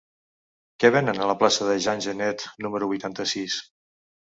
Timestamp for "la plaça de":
1.33-1.77